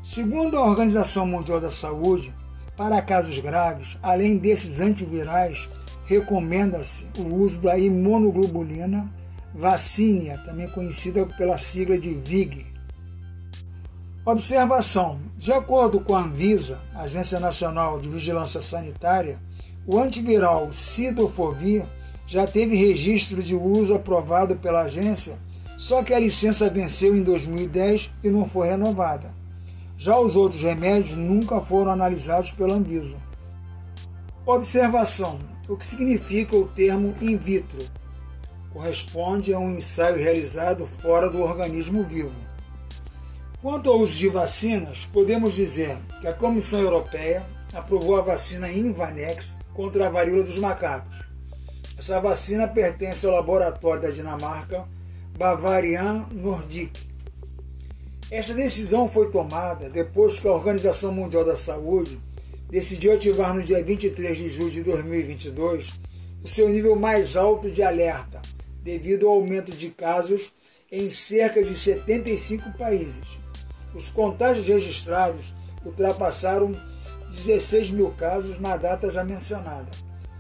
Segundo 0.02 0.58
a 0.58 0.66
Organização 0.66 1.26
Mundial 1.26 1.62
da 1.62 1.72
Saúde, 1.72 2.34
para 2.76 3.02
casos 3.02 3.38
graves, 3.40 3.98
além 4.02 4.38
desses 4.38 4.80
antivirais, 4.80 5.70
recomenda-se 6.06 7.10
o 7.18 7.36
uso 7.36 7.62
da 7.62 7.78
imunoglobulina 7.78 9.10
vacínia, 9.54 10.40
também 10.40 10.68
conhecida 10.68 11.26
pela 11.26 11.58
sigla 11.58 11.98
de 11.98 12.14
VIG. 12.16 12.73
Observação: 14.26 15.20
de 15.38 15.52
acordo 15.52 16.00
com 16.00 16.16
a 16.16 16.22
Anvisa, 16.22 16.80
Agência 16.96 17.42
Nacional 17.42 18.00
de 18.00 18.08
Vigilância 18.08 18.62
Sanitária, 18.62 19.38
o 19.86 20.00
antiviral 20.00 20.72
Cidofovir 20.72 21.86
já 22.26 22.48
teve 22.48 22.74
registro 22.74 23.44
de 23.44 23.54
uso 23.54 23.94
aprovado 23.94 24.56
pela 24.56 24.84
agência, 24.84 25.38
só 25.78 26.02
que 26.02 26.14
a 26.14 26.20
licença 26.20 26.70
venceu 26.70 27.18
em 27.18 27.22
2010 27.22 28.14
e 28.24 28.30
não 28.30 28.48
foi 28.48 28.70
renovada. 28.70 29.36
Já 29.98 30.18
os 30.18 30.38
outros 30.38 30.64
remédios 30.64 31.18
nunca 31.18 31.60
foram 31.60 31.92
analisados 31.92 32.52
pela 32.52 32.76
Anvisa. 32.76 33.18
Observação: 34.46 35.38
o 35.68 35.76
que 35.76 35.86
significa 35.86 36.56
o 36.56 36.66
termo 36.66 37.14
in 37.20 37.36
vitro? 37.36 37.86
Corresponde 38.72 39.54
a 39.54 39.60
um 39.60 39.76
ensaio 39.76 40.16
realizado 40.16 40.86
fora 40.86 41.30
do 41.30 41.42
organismo 41.42 42.06
vivo. 42.06 42.53
Quanto 43.64 43.90
ao 43.90 43.98
uso 43.98 44.18
de 44.18 44.28
vacinas, 44.28 45.06
podemos 45.06 45.54
dizer 45.54 45.98
que 46.20 46.28
a 46.28 46.34
Comissão 46.34 46.82
Europeia 46.82 47.42
aprovou 47.72 48.18
a 48.18 48.22
vacina 48.22 48.70
Invanex 48.70 49.60
contra 49.74 50.06
a 50.06 50.10
varíola 50.10 50.44
dos 50.44 50.60
macacos. 50.60 51.24
Essa 51.98 52.20
vacina 52.20 52.68
pertence 52.68 53.26
ao 53.26 53.32
laboratório 53.32 54.02
da 54.02 54.10
Dinamarca 54.10 54.86
Bavarian 55.38 56.28
Nordic. 56.34 57.00
Essa 58.30 58.54
decisão 58.54 59.08
foi 59.08 59.32
tomada 59.32 59.90
depois 59.90 60.42
que 60.42 60.48
a 60.50 60.52
Organização 60.52 61.14
Mundial 61.14 61.46
da 61.46 61.56
Saúde 61.56 62.20
decidiu 62.70 63.14
ativar 63.14 63.56
no 63.56 63.64
dia 63.64 63.82
23 63.82 64.40
de 64.40 64.50
julho 64.50 64.72
de 64.72 64.84
2022 64.84 65.94
o 66.44 66.48
seu 66.50 66.68
nível 66.68 66.98
mais 66.98 67.38
alto 67.38 67.72
de 67.72 67.82
alerta, 67.82 68.42
devido 68.84 69.26
ao 69.26 69.36
aumento 69.36 69.72
de 69.72 69.90
casos 69.90 70.54
em 70.92 71.10
cerca 71.10 71.64
de 71.64 71.80
75 71.80 72.78
países. 72.78 73.42
Os 73.94 74.10
contágios 74.10 74.68
registrados 74.68 75.54
ultrapassaram 75.86 76.76
16 77.28 77.92
mil 77.92 78.12
casos 78.12 78.60
na 78.60 78.76
data 78.76 79.10
já 79.12 79.24
mencionada. 79.24 79.92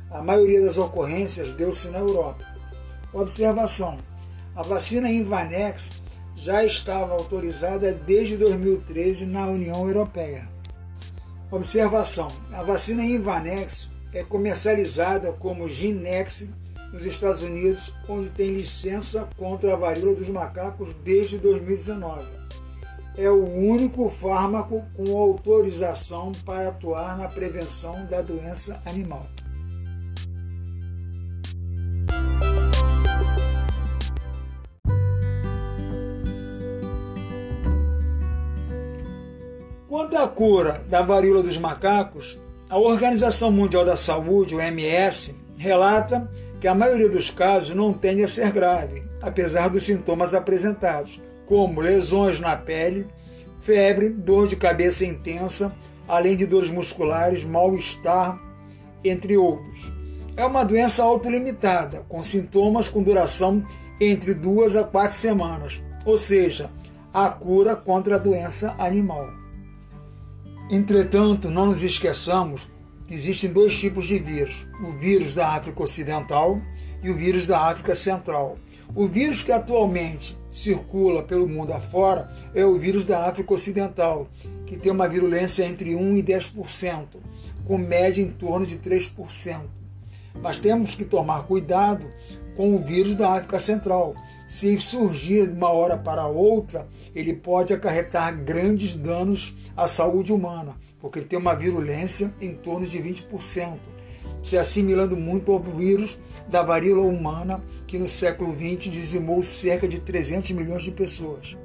A 0.10 0.22
maioria 0.22 0.62
das 0.62 0.77
ocorrências 0.77 1.53
deu-se 1.53 1.89
na 1.89 2.00
Europa. 2.00 2.45
Observação: 3.12 4.00
a 4.55 4.63
vacina 4.63 5.10
Invanex 5.10 5.91
já 6.36 6.63
estava 6.63 7.13
autorizada 7.13 7.93
desde 7.93 8.38
2013 8.38 9.27
na 9.27 9.45
União 9.45 9.88
Europeia. 9.88 10.50
Observação: 11.51 12.29
a 12.51 12.63
vacina 12.63 13.03
Invanex 13.03 13.93
é 14.13 14.24
comercializada 14.24 15.31
como 15.33 15.69
Ginex 15.69 16.50
nos 16.91 17.05
Estados 17.05 17.41
Unidos, 17.41 17.95
onde 18.07 18.29
tem 18.29 18.51
licença 18.51 19.27
contra 19.38 19.74
a 19.74 19.77
varíola 19.77 20.15
dos 20.15 20.29
macacos 20.29 20.95
desde 21.03 21.39
2019 21.39 22.42
é 23.17 23.29
o 23.29 23.46
único 23.46 24.10
fármaco 24.10 24.84
com 24.96 25.17
autorização 25.17 26.32
para 26.46 26.70
atuar 26.70 27.17
na 27.17 27.27
prevenção 27.27 28.05
da 28.05 28.22
doença 28.22 28.82
animal. 28.86 29.27
Quanto 39.88 40.17
à 40.17 40.27
cura 40.27 40.84
da 40.89 41.03
varíola 41.03 41.43
dos 41.43 41.58
macacos, 41.58 42.39
a 42.67 42.79
Organização 42.79 43.51
Mundial 43.51 43.86
da 43.86 43.96
Saúde, 43.96 44.55
OMS, 44.55 45.39
relata 45.55 46.27
que 46.60 46.67
a 46.67 46.74
maioria 46.74 47.10
dos 47.10 47.29
casos 47.29 47.75
não 47.75 47.93
tende 47.93 48.24
a 48.24 48.27
ser 48.27 48.51
grave, 48.51 49.03
apesar 49.22 49.70
dos 49.70 49.86
sintomas 49.86 50.34
apresentados, 50.34 51.22
como 51.45 51.81
lesões 51.81 52.39
na 52.39 52.55
pele, 52.55 53.07
febre, 53.59 54.09
dor 54.09 54.47
de 54.47 54.55
cabeça 54.55 55.05
intensa, 55.05 55.75
além 56.07 56.35
de 56.35 56.45
dores 56.45 56.69
musculares, 56.69 57.43
mal-estar, 57.43 58.39
entre 59.03 59.38
outros. 59.38 59.93
É 60.35 60.45
uma 60.45 60.63
doença 60.63 61.03
autolimitada, 61.03 62.05
com 62.09 62.21
sintomas 62.21 62.89
com 62.89 63.03
duração 63.03 63.63
entre 64.00 64.33
duas 64.33 64.75
a 64.75 64.83
quatro 64.83 65.15
semanas, 65.15 65.81
ou 66.05 66.17
seja, 66.17 66.69
a 67.13 67.29
cura 67.29 67.75
contra 67.75 68.15
a 68.15 68.19
doença 68.19 68.75
animal. 68.79 69.29
Entretanto, 70.69 71.51
não 71.51 71.67
nos 71.67 71.83
esqueçamos 71.83 72.71
que 73.05 73.13
existem 73.13 73.51
dois 73.51 73.77
tipos 73.79 74.07
de 74.07 74.17
vírus: 74.17 74.67
o 74.81 74.91
vírus 74.91 75.35
da 75.35 75.50
África 75.50 75.83
Ocidental 75.83 76.59
e 77.03 77.12
o 77.12 77.15
vírus 77.15 77.45
da 77.45 77.69
África 77.69 77.93
Central. 77.93 78.57
O 78.95 79.07
vírus 79.07 79.43
que 79.43 79.51
atualmente 79.51 80.38
circula 80.53 81.24
pelo 81.24 81.50
mundo 81.50 81.74
afora 81.74 82.29
é 82.53 82.63
o 82.63 82.77
vírus 82.77 83.05
da 83.05 83.27
África 83.27 83.55
Ocidental, 83.55 84.27
que 84.67 84.77
tem 84.77 84.91
uma 84.91 85.10
virulência 85.10 85.65
entre 85.65 85.95
1 85.95 86.17
e 86.17 86.22
10%, 86.22 87.05
com 87.65 87.75
média 87.75 88.22
em 88.22 88.29
torno 88.29 88.63
de 88.63 88.77
3%. 88.77 89.62
Mas 90.39 90.60
temos 90.60 90.93
que 90.93 91.05
tomar 91.05 91.48
cuidado 91.48 92.05
com 92.55 92.75
o 92.75 92.83
vírus 92.83 93.15
da 93.15 93.31
África 93.33 93.60
Central. 93.60 94.13
Se 94.48 94.79
surgir 94.79 95.48
de 95.48 95.53
uma 95.53 95.69
hora 95.69 95.98
para 95.98 96.27
outra, 96.27 96.88
ele 97.15 97.33
pode 97.33 97.74
acarretar 97.74 98.38
grandes 98.38 98.93
danos 98.93 99.57
à 99.75 99.88
saúde 99.88 100.31
humana, 100.31 100.75
porque 101.01 101.17
ele 101.17 101.25
tem 101.25 101.39
uma 101.39 101.55
virulência 101.55 102.31
em 102.39 102.53
torno 102.53 102.86
de 102.86 103.00
20%, 103.00 103.79
se 104.43 104.55
assimilando 104.55 105.17
muito 105.17 105.51
ao 105.51 105.60
vírus 105.60 106.19
da 106.47 106.62
varíola 106.62 107.01
humana, 107.01 107.63
que 107.88 107.97
no 107.97 108.07
século 108.07 108.53
XX 108.55 108.91
dizimou 108.91 109.41
cerca 109.41 109.88
de 109.88 110.00
300 110.00 110.51
milhões 110.51 110.83
de 110.83 110.91
pessoas. 110.91 111.57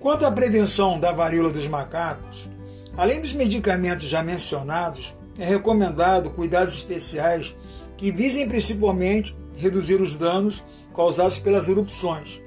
Quanto 0.00 0.26
à 0.26 0.32
prevenção 0.32 0.98
da 0.98 1.12
varíola 1.12 1.50
dos 1.50 1.68
macacos, 1.68 2.48
além 2.96 3.20
dos 3.20 3.32
medicamentos 3.32 4.06
já 4.06 4.22
mencionados, 4.22 5.14
é 5.38 5.44
recomendado 5.44 6.30
cuidados 6.30 6.74
especiais 6.74 7.56
que 7.96 8.10
visem 8.10 8.48
principalmente 8.48 9.36
reduzir 9.56 10.00
os 10.00 10.16
danos 10.16 10.64
causados 10.94 11.38
pelas 11.38 11.68
erupções. 11.68 12.40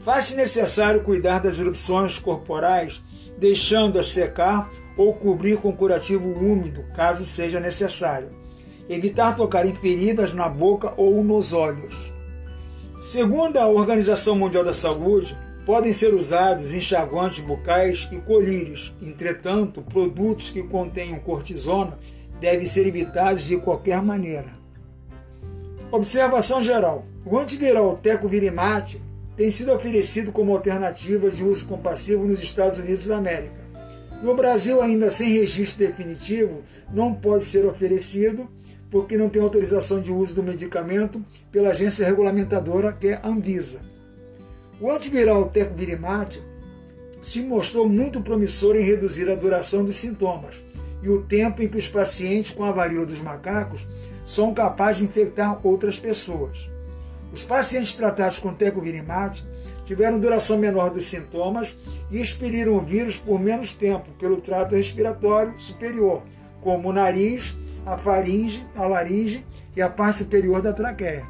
Faz-se 0.00 0.34
necessário 0.34 1.04
cuidar 1.04 1.38
das 1.38 1.58
erupções 1.58 2.18
corporais, 2.18 3.00
deixando-as 3.38 4.08
secar 4.08 4.68
ou 4.96 5.14
cobrir 5.14 5.58
com 5.58 5.72
curativo 5.72 6.28
úmido, 6.28 6.84
caso 6.94 7.24
seja 7.24 7.60
necessário. 7.60 8.41
Evitar 8.88 9.36
tocar 9.36 9.66
em 9.66 9.74
feridas 9.74 10.34
na 10.34 10.48
boca 10.48 10.92
ou 10.96 11.22
nos 11.22 11.52
olhos. 11.52 12.12
Segundo 12.98 13.56
a 13.58 13.66
Organização 13.66 14.36
Mundial 14.36 14.64
da 14.64 14.74
Saúde, 14.74 15.36
podem 15.64 15.92
ser 15.92 16.14
usados 16.14 16.74
enxaguantes 16.74 17.40
bucais 17.44 18.08
e 18.12 18.20
colírios. 18.20 18.94
Entretanto, 19.00 19.82
produtos 19.82 20.50
que 20.50 20.62
contenham 20.62 21.18
cortisona 21.20 21.98
devem 22.40 22.66
ser 22.66 22.86
evitados 22.86 23.44
de 23.46 23.56
qualquer 23.58 24.02
maneira. 24.02 24.52
Observação 25.90 26.62
geral: 26.62 27.04
o 27.24 27.38
antiviral 27.38 27.96
Tecovirimat 27.96 28.96
tem 29.36 29.50
sido 29.50 29.72
oferecido 29.72 30.32
como 30.32 30.52
alternativa 30.52 31.30
de 31.30 31.44
uso 31.44 31.66
compassivo 31.66 32.24
nos 32.24 32.42
Estados 32.42 32.78
Unidos 32.78 33.06
da 33.06 33.16
América. 33.16 33.62
No 34.22 34.36
Brasil, 34.36 34.80
ainda 34.80 35.10
sem 35.10 35.32
registro 35.32 35.86
definitivo, 35.86 36.62
não 36.92 37.12
pode 37.12 37.44
ser 37.44 37.66
oferecido 37.66 38.48
porque 38.92 39.16
não 39.16 39.30
tem 39.30 39.40
autorização 39.40 40.02
de 40.02 40.12
uso 40.12 40.34
do 40.34 40.42
medicamento 40.42 41.24
pela 41.50 41.70
agência 41.70 42.04
regulamentadora 42.04 42.92
que 42.92 43.08
é 43.08 43.14
a 43.14 43.26
Anvisa. 43.26 43.80
O 44.78 44.90
antiviral 44.90 45.46
Tecovirimat 45.48 46.36
se 47.22 47.40
mostrou 47.42 47.88
muito 47.88 48.20
promissor 48.20 48.76
em 48.76 48.84
reduzir 48.84 49.30
a 49.30 49.34
duração 49.34 49.82
dos 49.82 49.96
sintomas 49.96 50.62
e 51.02 51.08
o 51.08 51.22
tempo 51.22 51.62
em 51.62 51.68
que 51.68 51.78
os 51.78 51.88
pacientes 51.88 52.50
com 52.50 52.64
a 52.64 52.70
varíola 52.70 53.06
dos 53.06 53.22
macacos 53.22 53.88
são 54.26 54.52
capazes 54.52 54.98
de 54.98 55.04
infectar 55.04 55.58
outras 55.66 55.98
pessoas. 55.98 56.68
Os 57.32 57.42
pacientes 57.42 57.94
tratados 57.94 58.38
com 58.40 58.52
tecovirimat 58.52 59.40
tiveram 59.86 60.20
duração 60.20 60.58
menor 60.58 60.90
dos 60.90 61.06
sintomas 61.06 61.78
e 62.10 62.20
expeliram 62.20 62.76
o 62.76 62.80
vírus 62.82 63.16
por 63.16 63.40
menos 63.40 63.72
tempo 63.72 64.10
pelo 64.18 64.40
trato 64.40 64.74
respiratório 64.74 65.54
superior, 65.58 66.22
como 66.60 66.90
o 66.90 66.92
nariz, 66.92 67.56
a 67.84 67.96
faringe, 67.96 68.66
a 68.76 68.86
laringe 68.86 69.44
e 69.76 69.82
a 69.82 69.90
parte 69.90 70.18
superior 70.18 70.62
da 70.62 70.72
traqueia. 70.72 71.24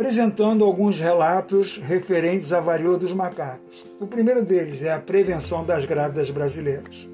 apresentando 0.00 0.64
alguns 0.64 0.98
relatos 0.98 1.76
referentes 1.76 2.54
à 2.54 2.60
varíola 2.60 2.96
dos 2.96 3.12
macacos. 3.12 3.86
O 4.00 4.06
primeiro 4.06 4.42
deles 4.42 4.82
é 4.82 4.92
a 4.92 4.98
prevenção 4.98 5.62
das 5.62 5.84
grávidas 5.84 6.30
brasileiras. 6.30 7.06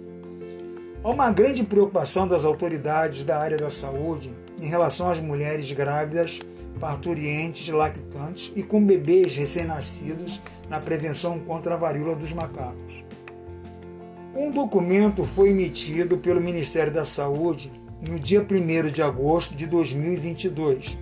Há 1.03 1.11
uma 1.11 1.31
grande 1.33 1.65
preocupação 1.65 2.29
das 2.29 2.45
autoridades 2.45 3.25
da 3.25 3.39
área 3.39 3.59
da 3.59 3.69
saúde 3.69 4.33
em 4.61 4.67
relação 4.67 5.11
às 5.11 5.21
mulheres 5.21 5.71
grávidas, 5.73 6.41
parturientes, 6.81 7.69
lactantes 7.69 8.53
e 8.55 8.63
com 8.63 8.85
bebês 8.85 9.37
recém-nascidos 9.37 10.43
na 10.69 10.81
prevenção 10.81 11.39
contra 11.39 11.75
a 11.75 11.79
varíola 11.79 12.17
dos 12.17 12.33
macacos. 12.33 13.05
Um 14.35 14.51
documento 14.51 15.25
foi 15.25 15.51
emitido 15.51 16.19
pelo 16.19 16.41
Ministério 16.41 16.93
da 16.93 17.05
Saúde 17.05 17.73
no 18.01 18.19
dia 18.19 18.41
1 18.41 18.91
de 18.91 19.03
agosto 19.03 19.57
de 19.57 19.67
2022 19.67 20.99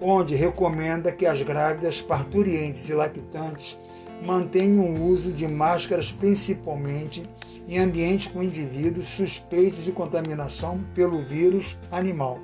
onde 0.00 0.34
recomenda 0.34 1.12
que 1.12 1.26
as 1.26 1.42
grávidas, 1.42 2.00
parturientes 2.00 2.88
e 2.88 2.94
lactantes 2.94 3.78
mantenham 4.24 4.84
o 4.84 5.06
uso 5.06 5.32
de 5.32 5.46
máscaras 5.46 6.10
principalmente 6.10 7.28
em 7.68 7.78
ambientes 7.78 8.28
com 8.28 8.42
indivíduos 8.42 9.08
suspeitos 9.08 9.84
de 9.84 9.92
contaminação 9.92 10.80
pelo 10.94 11.22
vírus 11.22 11.78
animal. 11.90 12.38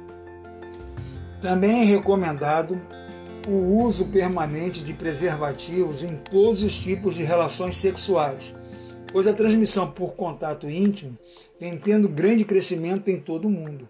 Também 1.40 1.82
é 1.82 1.84
recomendado 1.84 2.80
o 3.46 3.82
uso 3.82 4.08
permanente 4.08 4.82
de 4.82 4.92
preservativos 4.94 6.02
em 6.02 6.16
todos 6.16 6.62
os 6.62 6.76
tipos 6.76 7.14
de 7.14 7.22
relações 7.22 7.76
sexuais, 7.76 8.54
pois 9.12 9.26
a 9.26 9.34
transmissão 9.34 9.90
por 9.90 10.14
contato 10.14 10.68
íntimo 10.68 11.16
vem 11.60 11.78
tendo 11.78 12.08
grande 12.08 12.44
crescimento 12.44 13.08
em 13.10 13.20
todo 13.20 13.46
o 13.46 13.50
mundo. 13.50 13.88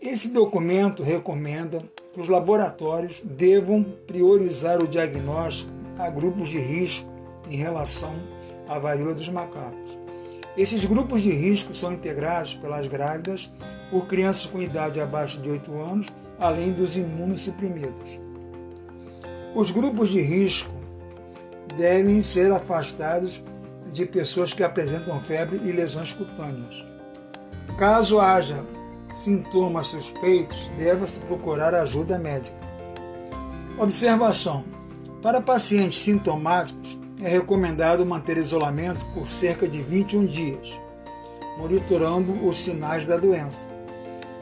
Esse 0.00 0.28
documento 0.28 1.02
recomenda 1.02 1.82
que 2.12 2.20
os 2.20 2.28
laboratórios 2.28 3.22
devam 3.22 3.82
priorizar 4.06 4.80
o 4.80 4.88
diagnóstico 4.88 5.72
a 5.98 6.08
grupos 6.08 6.48
de 6.48 6.58
risco 6.58 7.10
em 7.48 7.56
relação 7.56 8.14
à 8.68 8.78
varíola 8.78 9.14
dos 9.14 9.28
macacos. 9.28 9.98
Esses 10.56 10.84
grupos 10.84 11.22
de 11.22 11.30
risco 11.30 11.72
são 11.72 11.92
integrados 11.92 12.54
pelas 12.54 12.86
grávidas 12.86 13.52
por 13.90 14.06
crianças 14.06 14.46
com 14.46 14.60
idade 14.60 15.00
abaixo 15.00 15.40
de 15.40 15.50
8 15.50 15.80
anos, 15.80 16.08
além 16.38 16.72
dos 16.72 16.96
imunossuprimidos. 16.96 18.18
Os 19.54 19.70
grupos 19.70 20.10
de 20.10 20.20
risco 20.20 20.72
devem 21.76 22.20
ser 22.22 22.52
afastados 22.52 23.42
de 23.92 24.06
pessoas 24.06 24.52
que 24.52 24.62
apresentam 24.62 25.20
febre 25.20 25.60
e 25.64 25.72
lesões 25.72 26.12
cutâneas. 26.12 26.84
Caso 27.78 28.20
haja 28.20 28.64
sintomas 29.10 29.88
suspeitos, 29.88 30.70
deva-se 30.76 31.20
procurar 31.20 31.74
ajuda 31.74 32.18
médica. 32.18 32.56
Observação: 33.78 34.64
Para 35.22 35.40
pacientes 35.40 35.98
sintomáticos, 35.98 37.00
é 37.22 37.28
recomendado 37.28 38.06
manter 38.06 38.36
isolamento 38.36 39.04
por 39.14 39.28
cerca 39.28 39.68
de 39.68 39.82
21 39.82 40.26
dias, 40.26 40.80
monitorando 41.58 42.46
os 42.46 42.58
sinais 42.58 43.06
da 43.06 43.16
doença. 43.16 43.68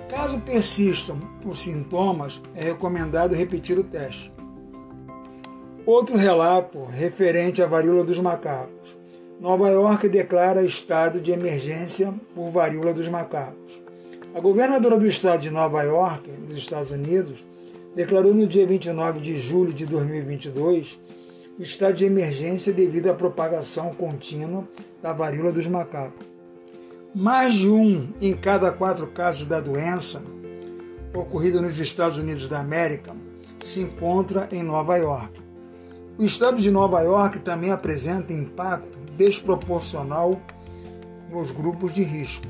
Caso 0.08 0.40
persistam 0.40 1.20
os 1.44 1.58
sintomas, 1.58 2.40
é 2.54 2.64
recomendado 2.64 3.34
repetir 3.34 3.78
o 3.78 3.84
teste. 3.84 4.32
Outro 5.84 6.16
relato 6.16 6.84
referente 6.84 7.62
à 7.62 7.66
varíola 7.66 8.04
dos 8.04 8.18
macacos. 8.18 8.98
Nova 9.40 9.68
York 9.68 10.08
declara 10.08 10.62
estado 10.62 11.20
de 11.20 11.30
emergência 11.30 12.12
por 12.34 12.50
varíola 12.50 12.92
dos 12.92 13.08
macacos. 13.08 13.82
A 14.34 14.40
governadora 14.40 14.98
do 14.98 15.06
estado 15.06 15.40
de 15.40 15.50
Nova 15.50 15.82
York, 15.82 16.30
dos 16.46 16.58
Estados 16.58 16.90
Unidos, 16.90 17.46
declarou 17.94 18.34
no 18.34 18.46
dia 18.46 18.66
29 18.66 19.20
de 19.20 19.38
julho 19.38 19.72
de 19.72 19.86
2022 19.86 20.98
estado 21.62 21.94
de 21.94 22.04
emergência 22.04 22.72
devido 22.72 23.08
à 23.08 23.14
propagação 23.14 23.92
contínua 23.92 24.68
da 25.02 25.12
varíola 25.12 25.50
dos 25.50 25.66
macacos. 25.66 26.26
Mais 27.14 27.54
de 27.54 27.68
um 27.68 28.12
em 28.20 28.34
cada 28.34 28.70
quatro 28.70 29.06
casos 29.08 29.46
da 29.46 29.60
doença 29.60 30.24
ocorrida 31.14 31.60
nos 31.60 31.78
Estados 31.78 32.18
Unidos 32.18 32.48
da 32.48 32.60
América 32.60 33.14
se 33.58 33.80
encontra 33.80 34.48
em 34.52 34.62
Nova 34.62 34.96
York. 34.96 35.40
O 36.16 36.24
estado 36.24 36.60
de 36.60 36.70
Nova 36.70 37.00
York 37.00 37.40
também 37.40 37.70
apresenta 37.70 38.32
impacto 38.32 38.98
desproporcional 39.16 40.40
nos 41.30 41.50
grupos 41.50 41.94
de 41.94 42.02
risco. 42.02 42.46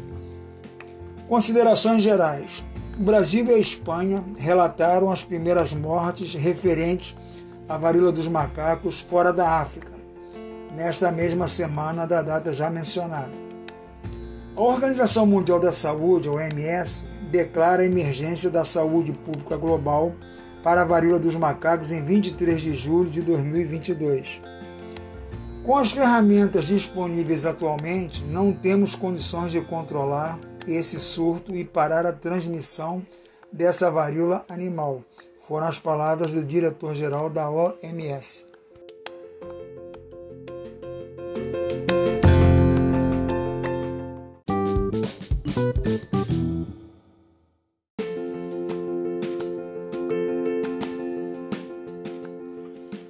Considerações 1.29 2.03
gerais. 2.03 2.65
O 2.99 3.03
Brasil 3.03 3.47
e 3.47 3.55
a 3.55 3.59
Espanha 3.59 4.25
relataram 4.37 5.11
as 5.11 5.23
primeiras 5.23 5.73
mortes 5.73 6.35
referentes 6.35 7.17
à 7.69 7.77
varíola 7.77 8.11
dos 8.11 8.27
macacos 8.27 9.01
fora 9.01 9.33
da 9.33 9.61
África, 9.61 9.93
nesta 10.75 11.13
mesma 11.13 11.47
semana 11.47 12.07
da 12.07 12.23
data 12.23 12.53
já 12.53 12.71
mencionada. 12.71 13.33
A 14.57 14.61
Organização 14.61 15.27
Mundial 15.27 15.61
da 15.61 15.71
Saúde, 15.71 16.29
a 16.29 16.33
OMS, 16.33 17.11
declara 17.31 17.83
a 17.83 17.87
emergência 17.87 18.51
da 18.51 18.65
saúde 18.65 19.13
pública 19.13 19.57
global 19.57 20.15
para 20.63 20.83
a 20.83 20.85
varíola 20.85 21.19
dos 21.19 21.37
macacos 21.37 21.93
em 21.93 22.03
23 22.03 22.61
de 22.61 22.75
julho 22.75 23.11
de 23.11 23.21
2022. 23.23 24.43
Com 25.65 25.77
as 25.77 25.93
ferramentas 25.93 26.67
disponíveis 26.67 27.45
atualmente, 27.45 28.25
não 28.25 28.53
temos 28.53 28.95
condições 28.95 29.53
de 29.53 29.61
controlar 29.61 30.39
esse 30.67 30.99
surto 30.99 31.55
e 31.55 31.65
parar 31.65 32.07
a 32.07 32.13
transmissão 32.13 33.05
dessa 33.53 33.91
varíola 33.91 34.45
animal. 34.49 35.03
Foram 35.49 35.67
as 35.67 35.79
palavras 35.79 36.35
do 36.35 36.45
diretor-geral 36.45 37.31
da 37.31 37.49
OMS. 37.49 38.47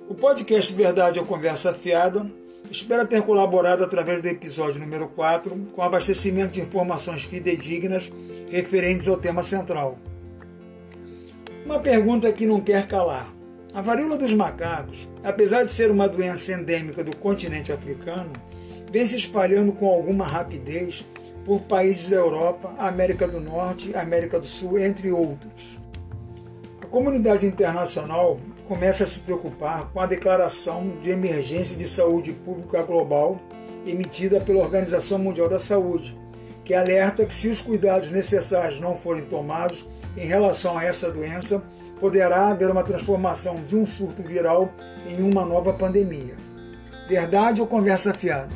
O 0.08 0.14
podcast 0.14 0.72
Verdade 0.74 1.18
é 1.18 1.20
ou 1.20 1.26
Conversa 1.26 1.74
Fiada 1.74 2.24
Espero 2.70 3.04
ter 3.08 3.22
colaborado 3.22 3.82
através 3.82 4.22
do 4.22 4.28
episódio 4.28 4.80
número 4.80 5.08
4 5.08 5.68
com 5.72 5.82
abastecimento 5.82 6.52
de 6.52 6.60
informações 6.60 7.24
fidedignas 7.24 8.12
referentes 8.48 9.08
ao 9.08 9.16
tema 9.16 9.42
central. 9.42 9.98
Uma 11.68 11.80
pergunta 11.80 12.32
que 12.32 12.46
não 12.46 12.62
quer 12.62 12.88
calar. 12.88 13.30
A 13.74 13.82
varíola 13.82 14.16
dos 14.16 14.32
macacos, 14.32 15.06
apesar 15.22 15.64
de 15.64 15.68
ser 15.68 15.90
uma 15.90 16.08
doença 16.08 16.54
endêmica 16.54 17.04
do 17.04 17.14
continente 17.14 17.70
africano, 17.70 18.32
vem 18.90 19.04
se 19.04 19.16
espalhando 19.16 19.74
com 19.74 19.86
alguma 19.86 20.24
rapidez 20.26 21.06
por 21.44 21.60
países 21.60 22.08
da 22.08 22.16
Europa, 22.16 22.72
América 22.78 23.28
do 23.28 23.38
Norte, 23.38 23.94
América 23.94 24.40
do 24.40 24.46
Sul, 24.46 24.78
entre 24.78 25.12
outros. 25.12 25.78
A 26.80 26.86
comunidade 26.86 27.44
internacional 27.44 28.40
começa 28.66 29.04
a 29.04 29.06
se 29.06 29.20
preocupar 29.20 29.90
com 29.92 30.00
a 30.00 30.06
declaração 30.06 30.96
de 31.02 31.10
emergência 31.10 31.76
de 31.76 31.86
saúde 31.86 32.32
pública 32.32 32.82
global 32.82 33.38
emitida 33.86 34.40
pela 34.40 34.64
Organização 34.64 35.18
Mundial 35.18 35.50
da 35.50 35.60
Saúde, 35.60 36.18
que 36.68 36.74
alerta 36.74 37.24
que 37.24 37.32
se 37.32 37.48
os 37.48 37.62
cuidados 37.62 38.10
necessários 38.10 38.78
não 38.78 38.94
forem 38.94 39.24
tomados 39.24 39.88
em 40.14 40.26
relação 40.26 40.76
a 40.76 40.84
essa 40.84 41.10
doença, 41.10 41.66
poderá 41.98 42.48
haver 42.48 42.70
uma 42.70 42.84
transformação 42.84 43.64
de 43.64 43.74
um 43.74 43.86
surto 43.86 44.22
viral 44.22 44.70
em 45.06 45.22
uma 45.22 45.46
nova 45.46 45.72
pandemia. 45.72 46.36
Verdade 47.08 47.62
ou 47.62 47.66
conversa 47.66 48.12
fiada? 48.12 48.54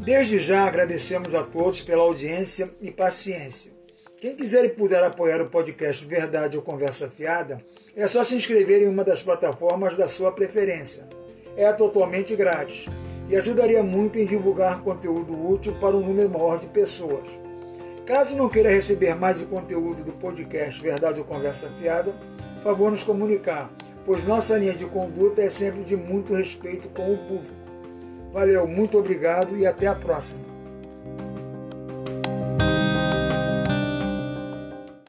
Desde 0.00 0.38
já 0.38 0.66
agradecemos 0.66 1.34
a 1.34 1.42
todos 1.42 1.82
pela 1.82 2.02
audiência 2.02 2.70
e 2.80 2.90
paciência. 2.90 3.72
Quem 4.18 4.34
quiser 4.34 4.64
e 4.64 4.70
puder 4.70 5.04
apoiar 5.04 5.42
o 5.42 5.50
podcast 5.50 6.02
Verdade 6.06 6.56
ou 6.56 6.62
Conversa 6.62 7.10
Fiada, 7.10 7.62
é 7.94 8.06
só 8.06 8.24
se 8.24 8.36
inscrever 8.36 8.82
em 8.82 8.88
uma 8.88 9.04
das 9.04 9.22
plataformas 9.22 9.98
da 9.98 10.08
sua 10.08 10.32
preferência. 10.32 11.06
É 11.58 11.70
totalmente 11.74 12.34
grátis 12.34 12.88
e 13.28 13.36
ajudaria 13.36 13.82
muito 13.82 14.18
em 14.18 14.26
divulgar 14.26 14.82
conteúdo 14.82 15.32
útil 15.50 15.74
para 15.80 15.96
um 15.96 16.06
número 16.06 16.30
maior 16.30 16.58
de 16.58 16.66
pessoas. 16.66 17.38
Caso 18.04 18.36
não 18.36 18.48
queira 18.48 18.70
receber 18.70 19.14
mais 19.14 19.42
o 19.42 19.46
conteúdo 19.48 20.04
do 20.04 20.12
podcast 20.12 20.80
Verdade 20.80 21.18
ou 21.18 21.26
Conversa 21.26 21.70
Fiada, 21.78 22.14
favor 22.62 22.90
nos 22.90 23.02
comunicar, 23.02 23.70
pois 24.04 24.24
nossa 24.24 24.58
linha 24.58 24.74
de 24.74 24.86
conduta 24.86 25.42
é 25.42 25.50
sempre 25.50 25.82
de 25.82 25.96
muito 25.96 26.34
respeito 26.34 26.88
com 26.88 27.12
o 27.12 27.18
público. 27.18 27.54
Valeu, 28.32 28.66
muito 28.66 28.98
obrigado 28.98 29.56
e 29.56 29.66
até 29.66 29.86
a 29.86 29.94
próxima. 29.94 30.55